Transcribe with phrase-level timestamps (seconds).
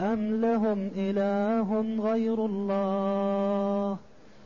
[0.00, 3.98] أم لهم إله غير الله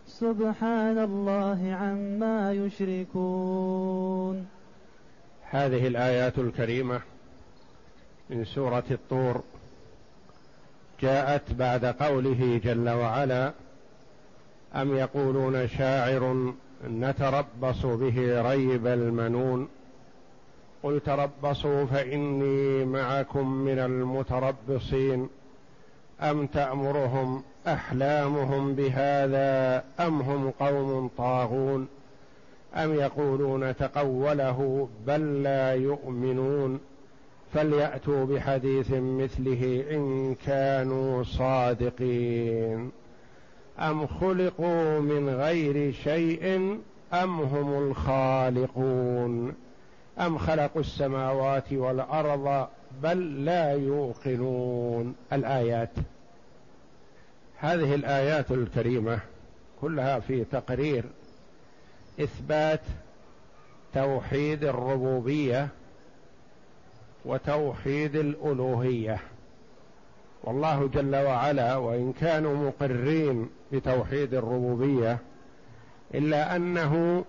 [0.06, 4.46] سبحان الله عما يشركون
[5.50, 7.00] هذه الآيات الكريمة
[8.30, 9.42] من سورة الطور
[11.00, 13.52] جاءت بعد قوله جل وعلا
[14.74, 16.54] أم يقولون شاعر
[16.88, 19.68] نتربص به ريب المنون
[20.82, 25.28] قل تربصوا فإني معكم من المتربصين.
[26.20, 31.88] أم تأمرهم أحلامهم بهذا أم هم قوم طاغون؟
[32.74, 36.80] أم يقولون تقوله بل لا يؤمنون؟
[37.54, 42.90] فليأتوا بحديث مثله إن كانوا صادقين.
[43.78, 46.78] أم خلقوا من غير شيء
[47.12, 49.54] أم هم الخالقون؟
[50.20, 52.68] أم خلقوا السماوات والأرض
[53.02, 55.90] بل لا يوقنون؟ الآيات.
[57.56, 59.20] هذه الآيات الكريمة
[59.80, 61.04] كلها في تقرير
[62.20, 62.80] إثبات
[63.94, 65.68] توحيد الربوبية
[67.24, 69.18] وتوحيد الألوهية.
[70.44, 75.18] والله جل وعلا وإن كانوا مقرين بتوحيد الربوبية
[76.14, 77.24] إلا أنه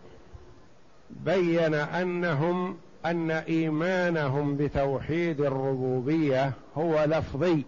[1.25, 7.63] بين أنهم أن إيمانهم بتوحيد الربوبية هو لفظي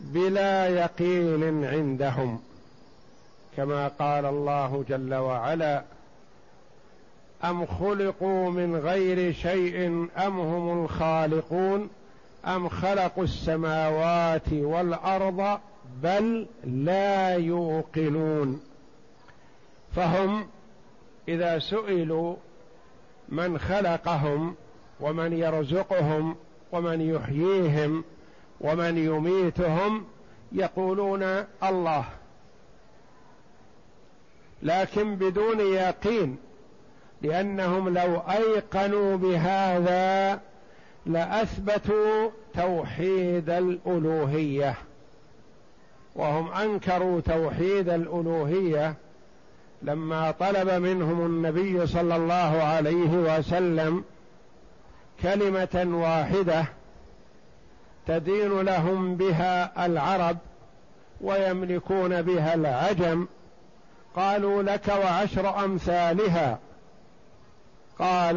[0.00, 2.40] بلا يقين عندهم
[3.56, 5.82] كما قال الله جل وعلا
[7.44, 9.86] أم خلقوا من غير شيء
[10.26, 11.90] أم هم الخالقون؟
[12.46, 15.58] أم خلقوا السماوات والأرض
[16.02, 18.60] بل لا يوقنون؟
[19.96, 20.46] فهم
[21.28, 22.36] إذا سئلوا
[23.28, 24.54] من خلقهم
[25.00, 26.36] ومن يرزقهم
[26.72, 28.04] ومن يحييهم
[28.60, 30.04] ومن يميتهم
[30.52, 31.22] يقولون
[31.62, 32.04] الله.
[34.62, 36.36] لكن بدون يقين
[37.22, 40.40] لأنهم لو أيقنوا بهذا
[41.06, 44.74] لأثبتوا توحيد الألوهية.
[46.14, 48.94] وهم أنكروا توحيد الألوهية
[49.82, 54.04] لما طلب منهم النبي صلى الله عليه وسلم
[55.22, 56.64] كلمة واحدة
[58.06, 60.36] تدين لهم بها العرب
[61.20, 63.26] ويملكون بها العجم
[64.16, 66.58] قالوا لك وعشر أمثالها.
[67.98, 68.36] قال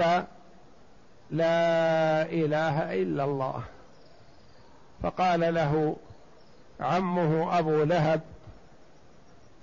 [1.31, 3.63] لا إله إلا الله.
[5.03, 5.95] فقال له
[6.79, 8.22] عمه أبو لهب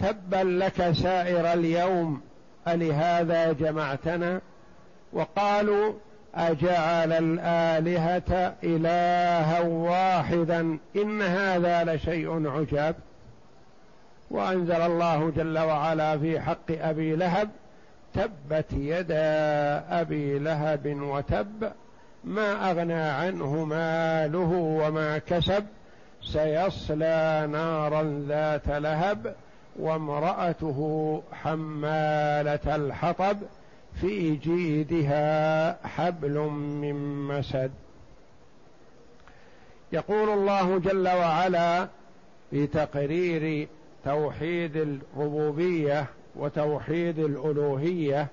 [0.03, 2.21] تبا لك سائر اليوم
[2.69, 4.41] ألهذا جمعتنا؟
[5.13, 5.93] وقالوا
[6.35, 12.95] أجعل الآلهة إلها واحدا إن هذا لشيء عجاب.
[14.31, 17.51] وأنزل الله جل وعلا في حق أبي لهب
[18.15, 21.73] تبت يدا أبي لهب وتب
[22.25, 25.65] ما أغنى عنه ماله وما كسب
[26.23, 29.35] سيصلى نارا ذات لهب.
[29.79, 33.37] وامرأته حمالة الحطب
[34.01, 37.71] في جيدها حبل من مسد.
[39.93, 41.89] يقول الله جل وعلا
[42.51, 43.69] في تقرير
[44.05, 48.29] توحيد الربوبية وتوحيد الألوهية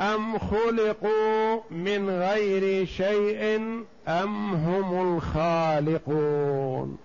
[0.00, 3.60] أم خلقوا من غير شيء
[4.08, 6.98] أم هم الخالقون؟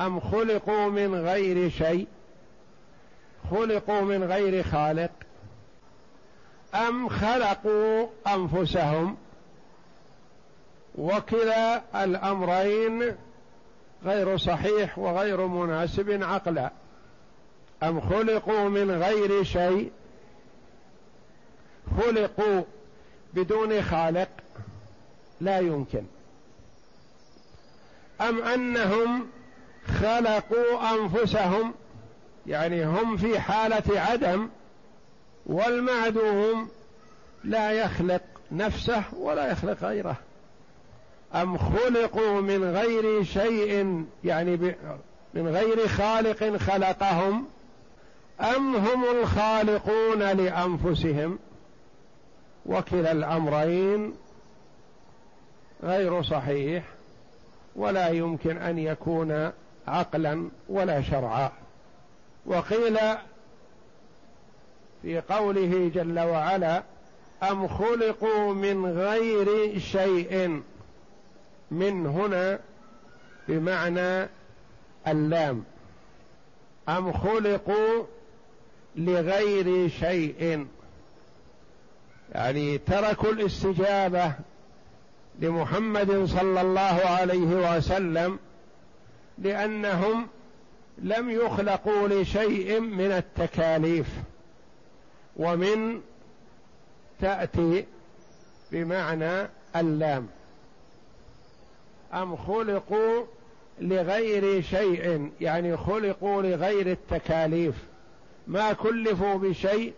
[0.00, 2.06] أم خلقوا من غير شيء؟
[3.50, 5.10] خلقوا من غير خالق.
[6.74, 9.16] أم خلقوا أنفسهم؟
[10.98, 13.16] وكلا الأمرين
[14.04, 16.70] غير صحيح وغير مناسب عقلا.
[17.82, 19.90] أم خلقوا من غير شيء؟
[22.00, 22.62] خلقوا
[23.34, 24.28] بدون خالق؟
[25.40, 26.04] لا يمكن.
[28.20, 29.26] أم أنهم
[29.86, 31.74] خلقوا أنفسهم
[32.46, 34.48] يعني هم في حالة عدم
[35.46, 36.68] والمعدوم
[37.44, 38.22] لا يخلق
[38.52, 40.16] نفسه ولا يخلق غيره.
[41.34, 44.56] أم خلقوا من غير شيء يعني
[45.34, 47.46] من غير خالق خلقهم
[48.40, 51.38] أم هم الخالقون لأنفسهم؟
[52.66, 54.14] وكلا الأمرين
[55.82, 56.84] غير صحيح
[57.76, 59.52] ولا يمكن أن يكون
[59.86, 61.52] عقلا ولا شرعا.
[62.46, 62.98] وقيل
[65.02, 66.82] في قوله جل وعلا
[67.42, 70.62] أم خلقوا من غير شيء؟
[71.70, 72.58] من هنا
[73.48, 74.28] بمعنى
[75.08, 75.64] اللام.
[76.88, 78.04] أم خلقوا
[78.96, 80.66] لغير شيء؟
[82.34, 84.32] يعني تركوا الاستجابة
[85.40, 88.38] لمحمد صلى الله عليه وسلم
[89.38, 90.26] لأنهم
[90.98, 94.06] لم يخلقوا لشيء من التكاليف
[95.36, 96.00] ومن
[97.20, 97.84] تأتي
[98.72, 100.28] بمعنى اللام.
[102.14, 103.24] أم خلقوا
[103.80, 107.74] لغير شيء يعني خلقوا لغير التكاليف.
[108.46, 109.92] ما كلفوا بشيء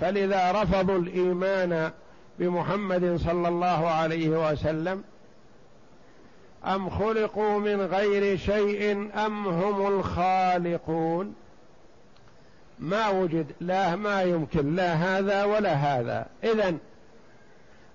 [0.00, 1.90] فلذا رفضوا الإيمان
[2.38, 5.04] بمحمد صلى الله عليه وسلم.
[6.64, 11.34] أم خلقوا من غير شيء أم هم الخالقون؟
[12.78, 16.26] ما وجد لا ما يمكن لا هذا ولا هذا.
[16.44, 16.74] إذا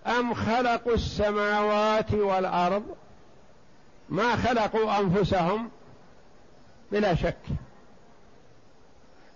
[0.07, 2.83] أم خلقوا السماوات والأرض؟
[4.09, 5.69] ما خلقوا أنفسهم؟
[6.91, 7.37] بلا شك.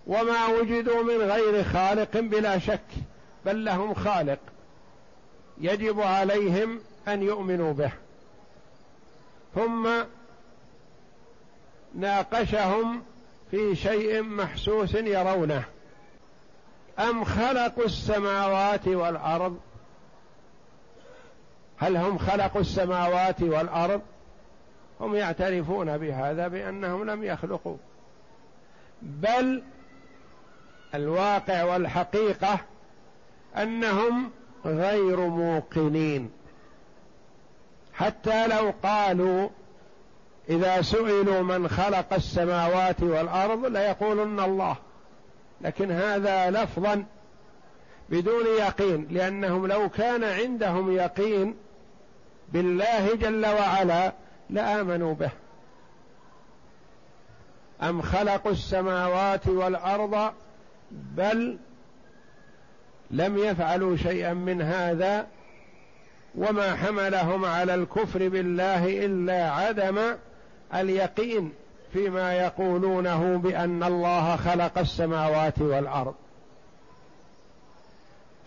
[0.06, 2.80] وما وجدوا من غير خالق؟ بلا شك.
[3.46, 4.38] بل لهم خالق
[5.60, 7.92] يجب عليهم أن يؤمنوا به.
[9.54, 9.88] ثم
[11.94, 13.02] ناقشهم
[13.50, 15.64] في شيء محسوس يرونه.
[16.98, 19.58] أم خلقوا السماوات والأرض؟
[21.78, 24.00] هل هم خلقوا السماوات والأرض؟
[25.00, 27.76] هم يعترفون بهذا بأنهم لم يخلقوا.
[29.02, 29.62] بل
[30.94, 32.58] الواقع والحقيقة
[33.56, 34.30] أنهم
[34.64, 36.30] غير موقنين.
[38.00, 39.48] حتى لو قالوا
[40.48, 44.76] إذا سئلوا من خلق السماوات والأرض ليقولن الله.
[45.60, 47.04] لكن هذا لفظا
[48.08, 51.56] بدون يقين لأنهم لو كان عندهم يقين
[52.52, 54.12] بالله جل وعلا
[54.50, 55.30] لآمنوا به.
[57.82, 60.32] أم خلقوا السماوات والأرض
[60.90, 61.58] بل
[63.10, 65.26] لم يفعلوا شيئا من هذا؟
[66.34, 69.98] وما حملهم على الكفر بالله إلا عدم
[70.74, 71.52] اليقين
[71.92, 76.14] فيما يقولونه بأن الله خلق السماوات والأرض.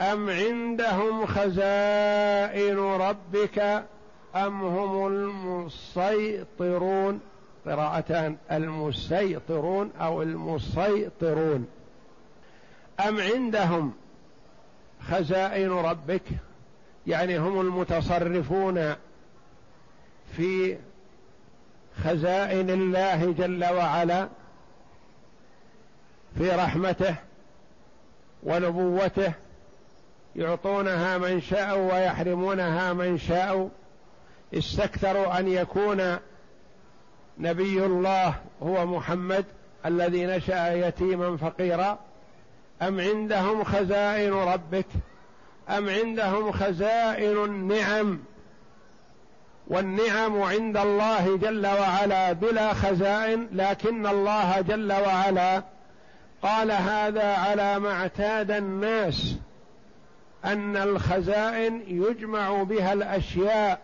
[0.01, 3.83] أم عندهم خزائن ربك
[4.35, 7.19] أم هم المسيطرون؟
[7.65, 11.67] قراءتان المسيطرون أو المسيطرون.
[13.07, 13.93] أم عندهم
[15.09, 16.23] خزائن ربك؟
[17.07, 18.95] يعني هم المتصرفون
[20.37, 20.77] في
[22.03, 24.27] خزائن الله جل وعلا
[26.37, 27.15] في رحمته
[28.43, 29.33] ونبوته
[30.35, 33.69] يعطونها من شاء ويحرمونها من شاء
[34.53, 36.17] استكثروا أن يكون
[37.39, 39.45] نبي الله هو محمد
[39.85, 41.99] الذي نشأ يتيما فقيرا.
[42.81, 44.85] أم عندهم خزائن ربك؟
[45.69, 48.19] أم عندهم خزائن النعم؟
[49.67, 55.63] والنعم عند الله جل وعلا بلا خزائن لكن الله جل وعلا
[56.41, 59.35] قال هذا على ما اعتاد الناس
[60.45, 63.79] أن الخزائن يجمع بها الأشياء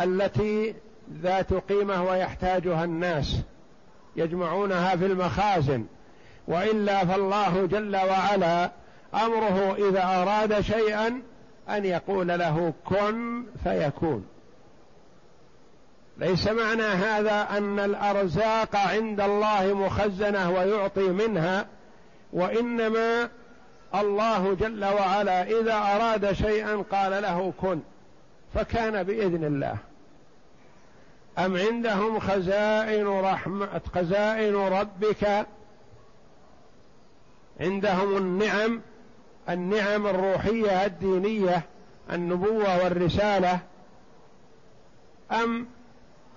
[0.00, 0.74] التي
[1.22, 3.36] ذات قيمه ويحتاجها الناس
[4.16, 5.84] يجمعونها في المخازن
[6.48, 8.70] وإلا فالله جل وعلا
[9.16, 11.22] أمره إذا أراد شيئا
[11.68, 14.26] أن يقول له كن فيكون.
[16.18, 21.66] ليس معنى هذا أن الأرزاق عند الله مخزنة ويعطي منها
[22.32, 23.28] وإنما
[23.94, 27.80] الله جل وعلا إذا أراد شيئا قال له كن
[28.54, 29.76] فكان بإذن الله.
[31.38, 35.46] أم عندهم خزائن رحمة خزائن ربك؟
[37.60, 38.80] عندهم النعم
[39.48, 41.62] النعم الروحية الدينية
[42.12, 43.58] النبوة والرسالة
[45.32, 45.66] أم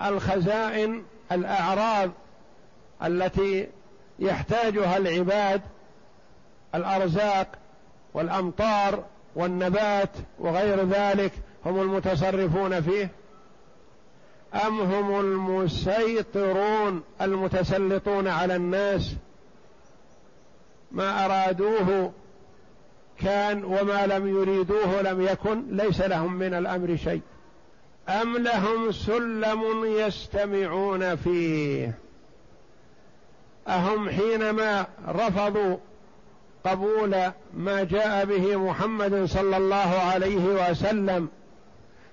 [0.02, 2.12] الخزائن الأعراض
[3.04, 3.68] التي
[4.20, 5.62] يحتاجها العباد
[6.76, 7.48] الأرزاق
[8.14, 9.04] والأمطار
[9.36, 11.32] والنبات وغير ذلك
[11.66, 13.10] هم المتصرفون فيه؟
[14.66, 19.16] أم هم المسيطرون المتسلطون على الناس؟
[20.92, 22.12] ما أرادوه
[23.22, 27.22] كان وما لم يريدوه لم يكن ليس لهم من الأمر شيء.
[28.10, 31.98] أم لهم سلم يستمعون فيه؟
[33.68, 35.78] أهم حينما رفضوا
[36.66, 37.16] قبول
[37.54, 41.28] ما جاء به محمد صلى الله عليه وسلم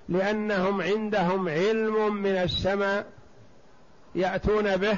[0.09, 3.05] لأنهم عندهم علم من السماء
[4.15, 4.97] يأتون به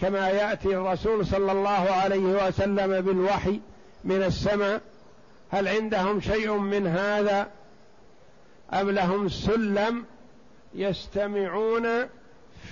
[0.00, 3.60] كما يأتي الرسول صلى الله عليه وسلم بالوحي
[4.04, 4.80] من السماء.
[5.54, 7.48] هل عندهم شيء من هذا
[8.72, 10.04] أم لهم سلم
[10.74, 11.86] يستمعون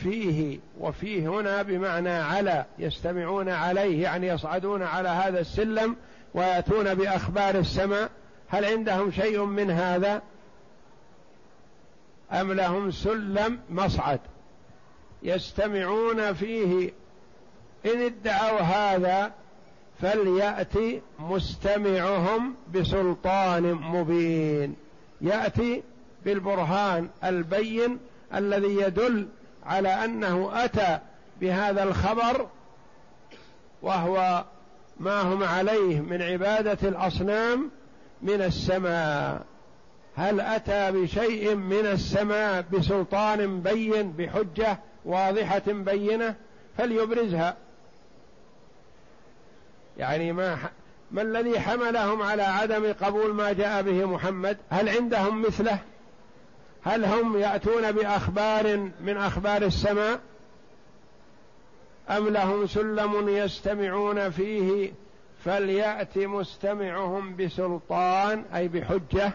[0.02, 5.96] فيه وفيه هنا بمعنى على يستمعون عليه يعني يصعدون على هذا السلم
[6.34, 8.10] ويأتون بأخبار السماء.
[8.48, 10.22] هل عندهم شيء من هذا
[12.32, 14.20] أم لهم سلم؟ مصعد.
[15.22, 16.92] يستمعون فيه.
[17.86, 19.32] إن ادعوا هذا
[20.02, 24.74] فليأتي مستمعهم بسلطان مبين.
[25.20, 25.82] يأتي
[26.24, 27.98] بالبرهان البين
[28.34, 29.28] الذي يدل
[29.66, 30.98] على أنه أتى
[31.40, 32.46] بهذا الخبر
[33.82, 34.44] وهو
[35.00, 37.70] ما هم عليه من عبادة الأصنام
[38.22, 39.42] من السماء.
[40.16, 46.34] هل أتى بشيء من السماء بسلطان بين بحجة واضحة بينة؟
[46.78, 47.56] فليبرزها.
[49.98, 50.58] يعني ما
[51.10, 55.78] ما الذي حملهم على عدم قبول ما جاء به محمد؟ هل عندهم مثله؟
[56.84, 60.20] هل هم يأتون بأخبار من أخبار السماء؟
[62.10, 64.92] أم لهم سلم يستمعون فيه
[65.44, 69.32] فليأت مستمعهم بسلطان أي بحجة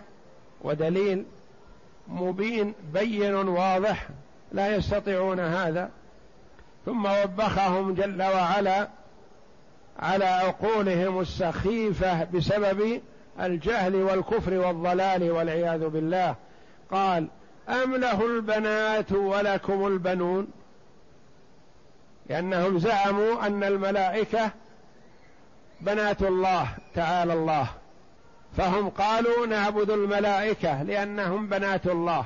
[0.61, 1.25] ودليل
[2.07, 4.07] مبين بين واضح
[4.51, 5.89] لا يستطيعون هذا.
[6.85, 8.87] ثم وبخهم جل وعلا
[9.99, 13.01] على عقولهم السخيفة بسبب
[13.39, 16.35] الجهل والكفر والضلال والعياذ بالله.
[16.91, 17.27] قال
[17.69, 20.47] أم له البنات ولكم البنون؟
[22.29, 24.51] لأنهم زعموا أن الملائكة
[25.81, 27.67] بنات الله تعالى الله.
[28.57, 32.25] فهم قالوا نعبد الملائكة لأنهم بنات الله.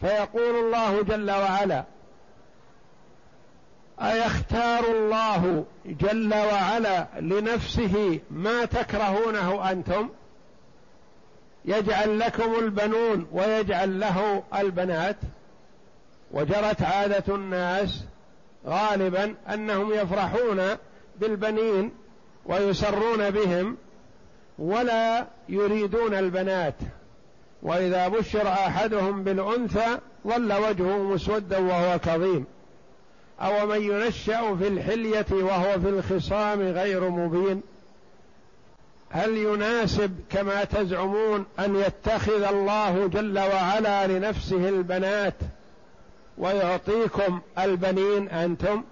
[0.00, 1.84] فيقول الله جل وعلا
[4.02, 10.08] أيختار الله جل وعلا لنفسه ما تكرهونه أنتم؟
[11.64, 15.16] يجعل لكم البنون ويجعل له البنات؟
[16.30, 18.04] وجرت عادة الناس
[18.66, 20.62] غالبا أنهم يفرحون
[21.20, 21.92] بالبنين
[22.46, 23.76] ويسرون بهم
[24.58, 26.74] ولا يريدون البنات.
[27.62, 32.46] وإذا بشر أحدهم بالأنثى ظل وجهه مسودا وهو كظيم.
[33.40, 37.62] أو من ينشأ في الحلية وهو في الخصام غير مبين؟
[39.10, 45.34] هل يناسب كما تزعمون أن يتخذ الله جل وعلا لنفسه البنات
[46.38, 48.82] ويعطيكم البنين أنتم؟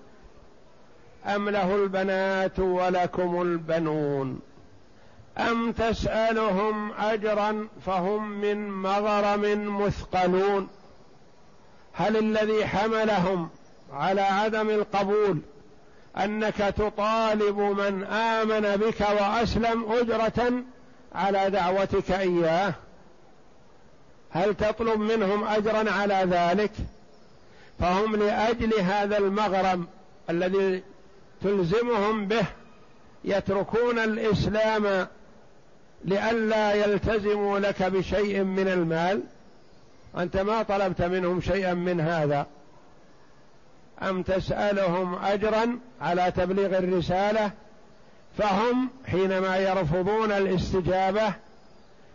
[1.26, 4.40] أم له البنات ولكم البنون؟
[5.38, 10.68] أم تسألهم أجرا فهم من مغرم مثقلون؟
[11.92, 13.48] هل الذي حملهم
[13.92, 15.38] على عدم القبول
[16.16, 20.52] أنك تطالب من آمن بك وأسلم أجرة
[21.14, 22.74] على دعوتك إياه.
[24.30, 26.72] هل تطلب منهم اجرا على ذلك؟
[27.78, 29.86] فهم لأجل هذا المغرم
[30.30, 30.82] الذي
[31.42, 32.46] تلزمهم به
[33.24, 35.06] يتركون الإسلام
[36.04, 39.22] لئلا يلتزموا لك بشيء من المال.
[40.16, 42.46] أنت ما طلبت منهم شيئا من هذا.
[44.02, 47.50] أم تسألهم اجرا على تبليغ الرسالة
[48.38, 51.34] فهم حينما يرفضون الاستجابة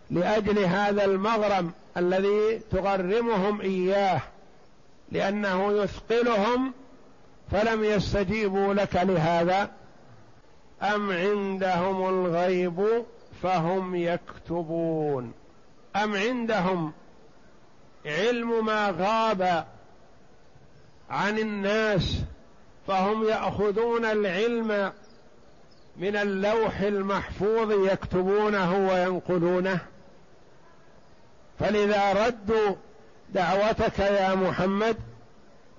[0.10, 4.22] لأجل هذا المغرم الذي تغرمهم إياه
[5.12, 6.74] لأنه يثقلهم
[7.52, 9.70] فلم يستجيبوا لك لهذا
[10.82, 13.04] أم عندهم الغيب
[13.44, 15.34] فهم يكتبون
[15.96, 16.92] أم عندهم
[18.06, 19.66] علم ما غاب
[21.12, 22.22] عن الناس
[22.88, 24.92] فهم يأخذون العلم
[25.98, 29.80] من اللوح المحفوظ يكتبونه وينقلونه.
[31.60, 32.76] فلذا ردوا
[33.34, 34.98] دعوتك يا محمد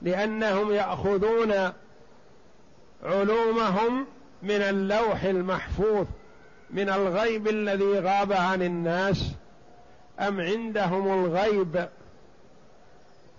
[0.03, 1.73] لأنهم يأخذون
[3.05, 4.07] علومهم
[4.43, 6.07] من اللوح المحفوظ
[6.71, 9.33] من الغيب الذي غاب عن الناس.
[10.21, 11.89] أم عندهم الغيب؟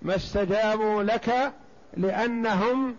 [0.01, 1.53] ما استجابوا لك
[1.97, 2.95] لأنهم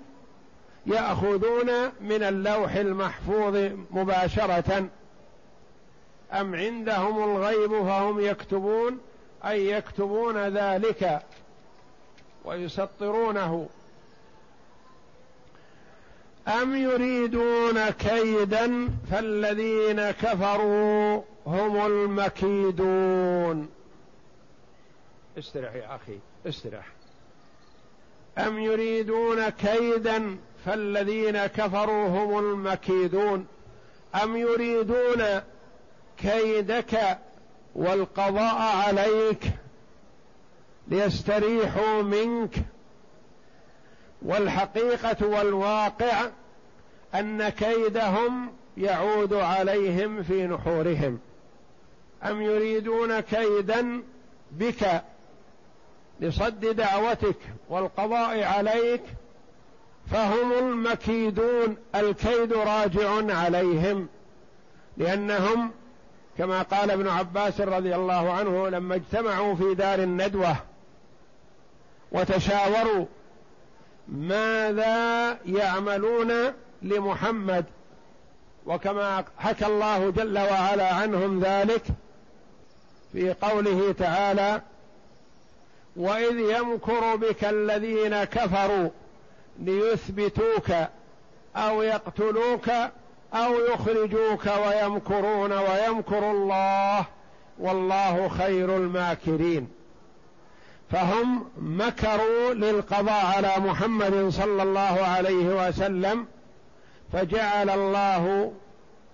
[0.87, 1.71] يأخذون
[2.01, 3.57] من اللوح المحفوظ
[3.91, 4.89] مباشرة.
[6.33, 8.99] أم عندهم الغيب فهم يكتبون
[9.45, 11.23] أي يكتبون ذلك
[12.45, 13.69] ويسطرونه.
[16.49, 23.69] أم يريدون كيدا فالذين كفروا هم المكيدون.
[25.39, 26.87] استرح يا أخي استرح.
[28.39, 30.37] أم يريدون كيدا
[30.67, 33.47] فالذين كفروا هم المكيدون؟
[34.23, 35.25] أم يريدون
[36.17, 37.19] كيدك
[37.75, 39.45] والقضاء عليك
[40.89, 42.55] ليستريحوا منك؟
[44.23, 46.31] والحقيقة والواقع
[47.15, 51.19] أن كيدهم يعود عليهم في نحورهم.
[52.25, 54.03] أم يريدون كيدا
[54.53, 55.03] بك
[56.21, 57.37] لصد دعوتك
[57.69, 59.03] والقضاء عليك
[60.11, 64.09] فهم المكيدون الكيد راجع عليهم
[64.97, 65.71] لأنهم
[66.39, 70.57] كما قال ابن عباس رضي الله عنه لما اجتمعوا في دار الندوة
[72.13, 73.07] وتشاوروا
[74.09, 76.33] ماذا يعملون
[76.83, 77.65] لمحمد؟
[78.67, 81.83] وكما حكى الله جل وعلا عنهم ذلك
[83.13, 84.63] في قوله تعالى
[85.97, 88.89] وإذ يمكر بك الذين كفروا
[89.59, 90.71] ليثبتوك
[91.57, 92.69] أو يقتلوك
[93.35, 97.05] أو يخرجوك ويمكرون ويمكر الله
[97.59, 99.69] والله خير الماكرين.
[100.91, 106.27] فهم مكروا للقضاء على محمد صلى الله عليه وسلم
[107.13, 108.53] فجعل الله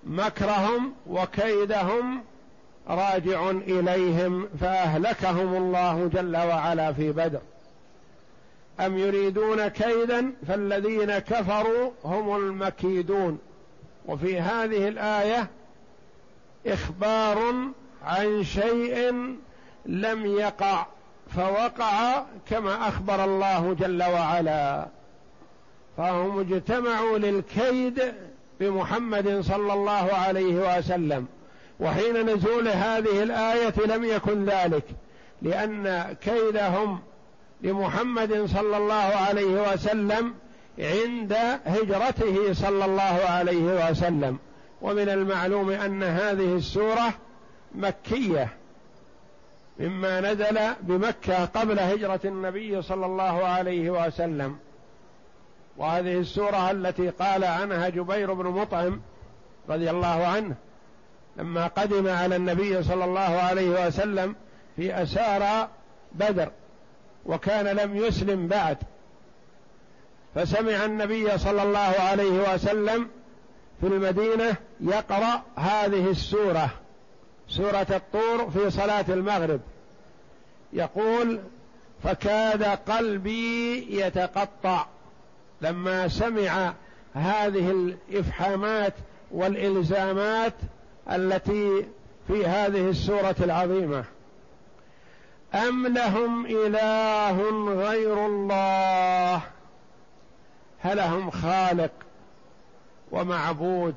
[0.04, 2.24] مكرهم وكيدهم
[2.88, 7.40] راجع إليهم فأهلكهم الله جل وعلا في بدر.
[8.80, 13.38] أم يريدون كيدا فالذين كفروا هم المكيدون.
[14.06, 15.48] وفي هذه الآية
[16.66, 17.52] إخبار
[18.04, 19.12] عن شيء
[19.86, 20.86] لم يقع
[21.36, 24.86] فوقع كما أخبر الله جل وعلا.
[25.96, 28.12] فهم اجتمعوا للكيد
[28.60, 31.26] بمحمد صلى الله عليه وسلم.
[31.80, 34.84] وحين نزول هذه الآية لم يكن ذلك
[35.42, 37.00] لأن كيدهم
[37.62, 40.34] لمحمد صلى الله عليه وسلم
[40.78, 44.38] عند هجرته صلى الله عليه وسلم.
[44.82, 47.14] ومن المعلوم أن هذه السورة
[47.74, 48.48] مكية
[49.80, 54.56] مما نزل بمكة قبل هجرة النبي صلى الله عليه وسلم.
[55.76, 59.00] وهذه السورة التي قال عنها جبير بن مطعم
[59.68, 60.54] رضي الله عنه
[61.36, 64.34] لما قدم على النبي صلى الله عليه وسلم
[64.76, 65.68] في أسارى
[66.12, 66.50] بدر
[67.26, 68.76] وكان لم يسلم بعد
[70.34, 73.08] فسمع النبي صلى الله عليه وسلم
[73.80, 76.70] في المدينة يقرأ هذه السورة
[77.48, 79.60] سورة الطور في صلاة المغرب
[80.72, 81.40] يقول
[82.04, 84.86] فكاد قلبي يتقطع
[85.60, 86.74] لما سمع
[87.14, 88.94] هذه الإفحامات
[89.30, 90.54] والإلزامات
[91.10, 91.86] التي
[92.26, 94.04] في هذه السورة العظيمة.
[95.54, 97.42] أم لهم إله
[97.74, 99.40] غير الله؟
[100.80, 101.90] هلهم خالق
[103.12, 103.94] ومعبود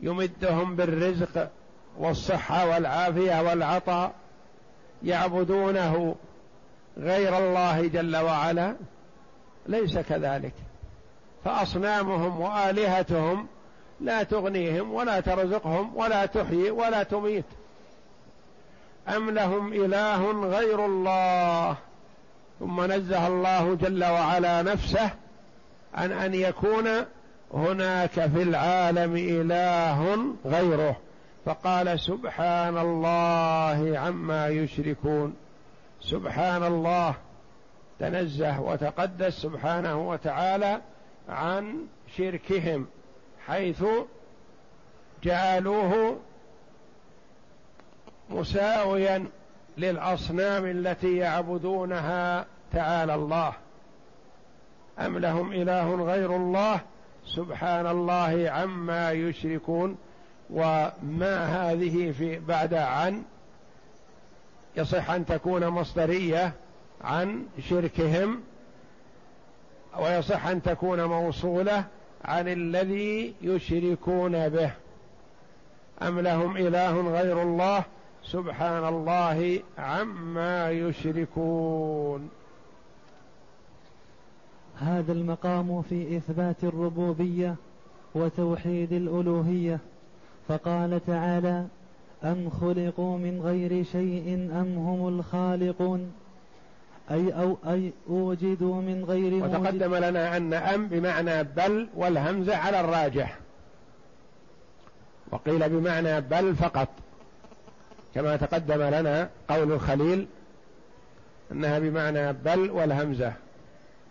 [0.00, 1.50] يمدهم بالرزق
[1.98, 4.12] والصحة والعافية والعطاء
[5.02, 6.14] يعبدونه
[6.98, 8.76] غير الله جل وعلا؟
[9.66, 10.54] ليس كذلك.
[11.44, 13.46] فأصنامهم وآلهتهم
[14.00, 17.44] لا تغنيهم ولا ترزقهم ولا تحيي ولا تميت.
[19.08, 21.76] أم لهم إله غير الله؟
[22.60, 25.10] ثم نزه الله جل وعلا نفسه
[25.94, 26.88] عن أن يكون
[27.54, 30.96] هناك في العالم إله غيره.
[31.44, 35.34] فقال سبحان الله عما يشركون.
[36.00, 37.14] سبحان الله.
[38.00, 40.80] تنزه وتقدس سبحانه وتعالى
[41.28, 42.86] عن شركهم.
[43.48, 43.84] حيث
[45.22, 46.16] جعلوه
[48.30, 49.26] مساويا
[49.78, 53.52] للأصنام التي يعبدونها تعالى الله.
[54.98, 56.80] أم لهم إله غير الله؟
[57.26, 59.96] سبحان الله عما يشركون.
[60.50, 63.22] وما هذه في بعد عن؟
[64.76, 66.52] يصح أن تكون مصدرية
[67.00, 68.40] عن شركهم.
[69.98, 71.84] ويصح أن تكون موصولة
[72.24, 74.70] عن الذي يشركون به.
[76.02, 77.84] أم لهم إله غير الله؟
[78.24, 82.30] سبحان الله عما يشركون.
[84.78, 87.54] هذا المقام في إثبات الربوبية
[88.14, 89.78] وتوحيد الألوهية.
[90.48, 91.66] فقال تعالى
[92.24, 96.12] أم خلقوا من غير شيء أم هم الخالقون؟
[97.10, 103.38] أي أو أي أوجدوا من غير وتقدم لنا أن أم بمعنى بل والهمزة على الراجح.
[105.30, 106.88] وقيل بمعنى بل فقط.
[108.14, 110.26] كما تقدم لنا قول الخليل
[111.52, 113.32] أنها بمعنى بل والهمزة.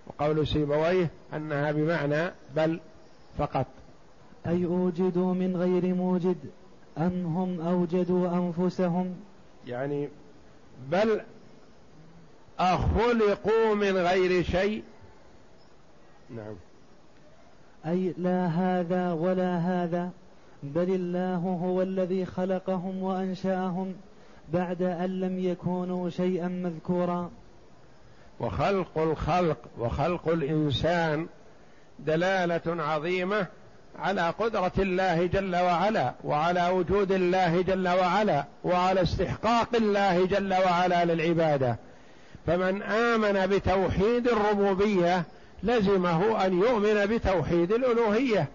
[0.07, 2.79] وقول سيبويه أنها بمعنى بل
[3.37, 3.67] فقط.
[4.47, 6.37] أي أوجدوا من غير موجد
[6.97, 9.15] أم هم أوجدوا أنفسهم.
[9.67, 10.09] يعني
[10.91, 11.21] بل
[12.59, 14.83] أخلقوا من غير شيء؟
[16.29, 16.55] نعم.
[17.85, 20.09] أي لا هذا ولا هذا
[20.63, 23.93] بل الله هو الذي خلقهم وأنشأهم
[24.53, 27.29] بعد أن لم يكونوا شيئا مذكورا.
[28.39, 31.27] وخلق الخلق وخلق الإنسان
[31.99, 33.47] دلالة عظيمة
[33.99, 41.05] على قدرة الله جل وعلا وعلى وجود الله جل وعلا وعلى استحقاق الله جل وعلا
[41.05, 41.77] للعبادة.
[42.47, 45.23] فمن آمن بتوحيد الربوبية
[45.63, 48.47] لزمه أن يؤمن بتوحيد الألوهية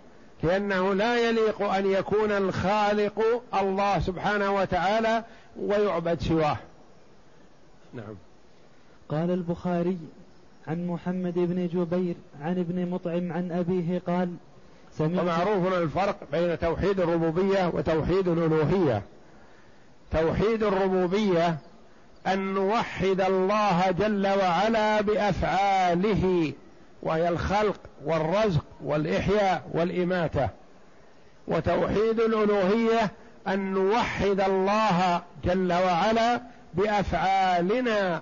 [0.42, 5.24] لأنه لا يليق أن يكون الخالق الله سبحانه وتعالى
[5.60, 6.56] ويعبد سواه.
[7.94, 8.14] نعم.
[9.08, 9.98] قال البخاري
[10.66, 14.34] عن محمد بن جبير عن ابن مطعم عن أبيه قال
[15.00, 19.02] ومعروف الفرق بين توحيد الربوبية وتوحيد الألوهية.
[20.12, 21.58] توحيد الربوبية
[22.26, 26.52] أن نوحد الله جل وعلا بأفعاله
[27.02, 30.48] وهي الخلق والرزق والإحياء والإماتة.
[31.48, 33.10] وتوحيد الألوهية
[33.48, 36.40] أن نوحد الله جل وعلا
[36.74, 38.20] بأفعالنا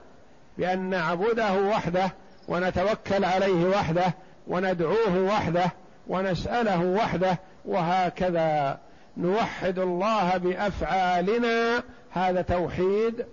[0.59, 2.13] بأن نعبده وحده
[2.49, 4.15] ونتوكل عليه وحده
[4.47, 5.71] وندعوه وحده
[6.09, 8.79] ونسأله وحده وهكذا.
[9.17, 11.83] نوحد الله بأفعالنا
[12.13, 13.25] هذا توحيد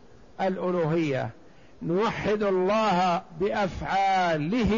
[0.42, 1.30] الألوهية.
[1.82, 4.74] نوحد الله بأفعاله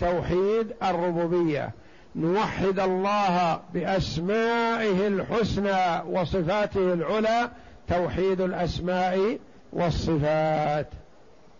[0.00, 1.70] توحيد الربوبية.
[2.16, 7.50] نوحد الله بأسمائه الحسنى وصفاته العلى
[7.88, 9.38] توحيد الأسماء
[9.72, 10.88] والصفات.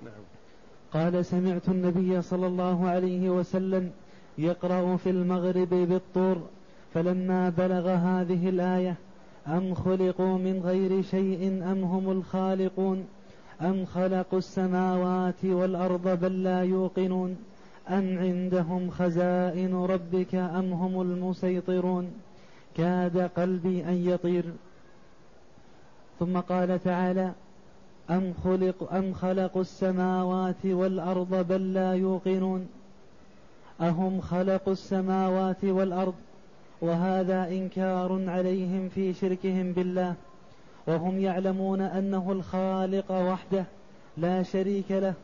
[0.03, 0.25] نعم.
[0.95, 3.91] قال سمعت النبي صلى الله عليه وسلم
[4.39, 6.43] يقرأ في المغرب بالطور
[6.95, 8.95] فلما بلغ هذه الآية
[9.47, 13.07] أم خلقوا من غير شيء أم هم الخالقون؟
[13.61, 17.37] أم خلقوا السماوات والأرض بل لا يوقنون؟
[17.89, 22.11] أم عندهم خزائن ربك أم هم المسيطرون؟
[22.77, 24.45] كاد قلبي أن يطير.
[26.19, 27.33] ثم قال تعالى
[28.11, 32.69] أم خلق أم خلقوا السماوات والأرض بل لا يوقنون؟
[33.81, 36.15] أهم خلقوا السماوات والأرض
[36.85, 40.15] وهذا إنكار عليهم في شركهم بالله
[40.87, 43.65] وهم يعلمون أنه الخالق وحده
[44.17, 45.15] لا شريك له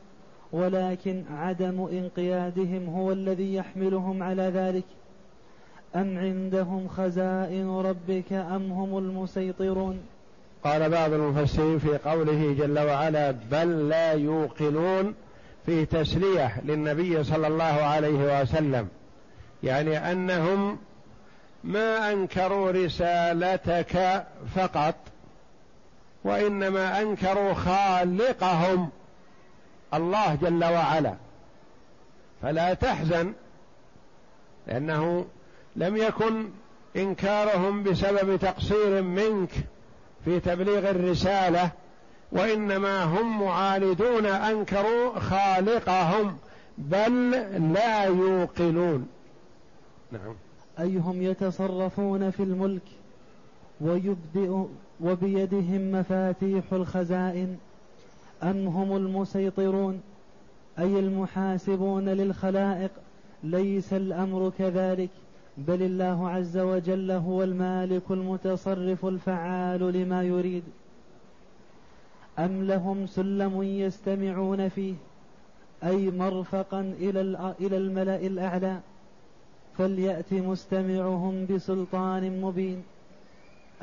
[0.52, 4.84] ولكن عدم انقيادهم هو الذي يحملهم على ذلك.
[5.96, 10.00] أم عندهم خزائن ربك أم هم المسيطرون؟
[10.64, 15.14] قال بعض المفسرين في قوله جل وعلا بل لا يوقنون
[15.66, 18.88] في تسلية للنبي صلى الله عليه وسلم
[19.62, 20.78] يعني أنهم
[21.64, 24.94] ما أنكروا رسالتك فقط
[26.24, 28.90] وإنما أنكروا خالقهم
[29.94, 31.14] الله جل وعلا.
[32.42, 33.32] فلا تحزن
[34.66, 35.26] لأنه
[35.76, 36.48] لم يكن
[36.96, 39.50] إنكارهم بسبب تقصير منك
[40.24, 41.70] في تبليغ الرسالة
[42.32, 46.38] وإنما هم معاندون أنكروا خالقهم
[46.78, 47.30] بل
[47.72, 49.08] لا يوقنون.
[50.12, 50.34] نعم.
[50.80, 52.82] أي هم يتصرفون في الملك
[53.80, 54.64] ويبدئ
[55.00, 57.56] وبيدهم مفاتيح الخزائن
[58.42, 60.00] أم هم المسيطرون
[60.78, 62.90] أي المحاسبون للخلائق
[63.44, 65.10] ليس الأمر كذلك
[65.58, 70.62] بل الله عز وجل هو المالك المتصرف الفعال لما يريد
[72.38, 74.94] أم لهم سلم يستمعون فيه
[75.84, 76.80] أي مرفقا
[77.60, 78.80] إلى الملأ الأعلى
[79.80, 82.82] فليأت مستمعهم بسلطان مبين.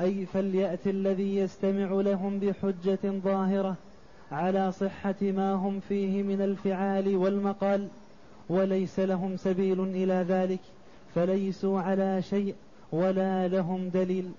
[0.00, 3.76] أي فليأت الذي يستمع لهم بحجة ظاهرة
[4.32, 7.88] على صحة ما هم فيه من الفعال والمقال
[8.48, 10.60] وليس لهم سبيل إلى ذلك
[11.14, 12.54] فليسوا على شيء
[12.92, 14.30] ولا لهم دليل.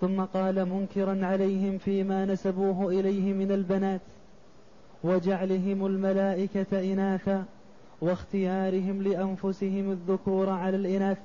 [0.00, 4.00] ثم قال منكرا عليهم فيما نسبوه إليه من البنات
[5.04, 7.44] وجعلهم الملائكة إناثا
[8.02, 11.18] واختيارهم لأنفسهم الذكور على الإناث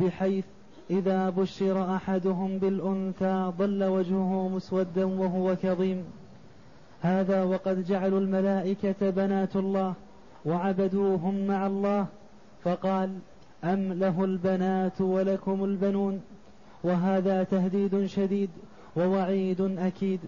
[0.00, 0.44] بحيث
[0.90, 6.04] إذا بشر أحدهم بالأنثى ظل وجهه مسودا وهو كظيم.
[7.00, 9.94] هذا وقد جعلوا الملائكة بنات الله
[10.44, 12.06] وعبدوهم مع الله
[12.64, 13.18] فقال
[13.64, 16.20] أم له البنات ولكم البنون؟
[16.84, 18.50] وهذا تهديد شديد
[18.96, 20.20] ووعيد أكيد.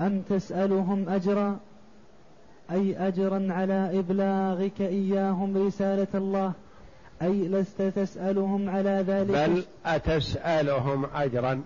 [0.00, 1.58] أم تسألهم أجرا؟
[2.70, 6.52] أي أجرا على إبلاغك إياهم رسالة الله
[7.22, 11.62] أي لست تسألهم على ذلك؟ بل أتسألهم أجرا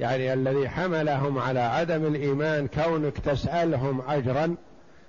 [0.00, 4.54] يعني الذي حملهم على عدم الإيمان كونك تسألهم أجرا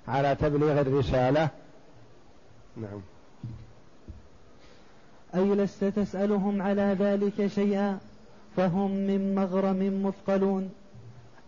[0.08, 1.48] على تبليغ الرسالة.
[2.76, 3.00] نعم.
[5.34, 7.98] أي لست تسألهم على ذلك شيئا؟
[8.56, 10.70] فهم من مغرم مثقلون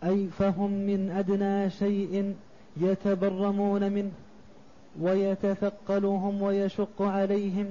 [0.05, 2.35] أي فهم من أدنى شيء
[2.81, 4.11] يتبرمون منه
[5.01, 7.67] ويتثقلهم ويشق عليهم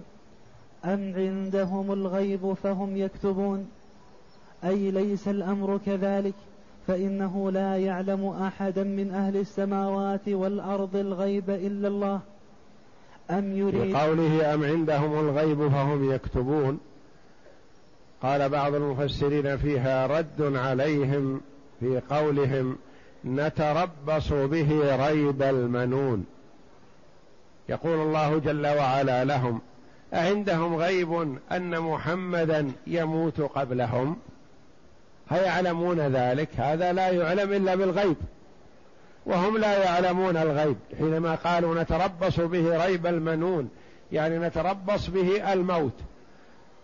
[0.85, 3.67] أم عندهم الغيب فهم يكتبون
[4.63, 6.33] أي ليس الأمر كذلك
[6.87, 12.19] فإنه لا يعلم أحدا من أهل السماوات والأرض الغيب إلا الله
[13.31, 16.79] أم يريد بقوله أم عندهم الغيب فهم يكتبون
[18.21, 21.41] قال بعض المفسرين فيها رد عليهم
[21.79, 22.75] في قولهم
[23.27, 26.25] نتربص به ريب المنون.
[27.69, 29.61] يقول الله جل وعلا لهم
[30.13, 34.17] أعندهم غيب أن محمدا يموت قبلهم؟
[35.29, 38.15] هيعلمون ذلك؟ هذا لا يعلم إلا بالغيب.
[39.25, 40.77] وهم لا يعلمون الغيب.
[40.97, 43.69] حينما قالوا نتربص به ريب المنون
[44.11, 45.99] يعني نتربص به الموت.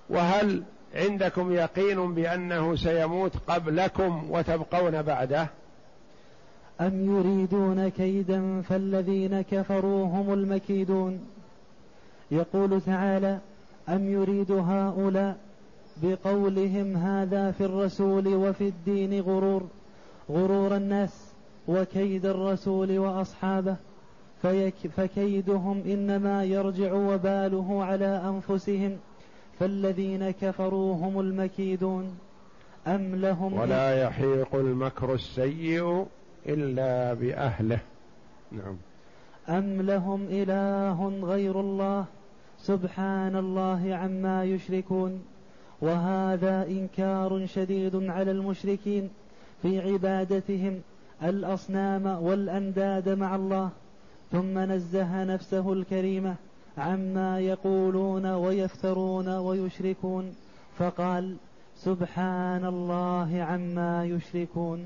[0.10, 0.64] وهل
[0.96, 5.48] عندكم يقين بأنه سيموت قبلكم وتبقون بعده؟
[6.88, 11.20] أم يريدون كيدا فالذين كفروا هم المكيدون.
[12.32, 13.40] يقول تعالى
[13.90, 15.38] أم يريد هؤلاء
[16.04, 19.64] بقولهم هذا في الرسول وفي الدين غرور
[20.30, 21.34] غرور الناس
[21.68, 23.76] وكيد الرسول وأصحابه
[24.98, 28.98] فكيدهم إنما يرجع وباله على أنفسهم
[29.60, 32.18] فالذين كفروا هم المكيدون.
[32.88, 36.06] أم لهم ولا يحيق المكر السيء
[36.48, 37.80] إلا بأهله.
[38.52, 38.78] نعم.
[39.50, 42.06] أم لهم إله غير الله؟
[42.58, 45.24] سبحان الله عما يشركون.
[45.82, 49.10] وهذا إنكار شديد على المشركين
[49.62, 50.82] في عبادتهم
[51.24, 53.70] الأصنام والأنداد مع الله.
[54.32, 56.36] ثم نزه نفسه الكريمة
[56.78, 60.36] عما يقولون ويفترون ويشركون.
[60.78, 61.36] فقال
[61.76, 64.86] سبحان الله عما يشركون.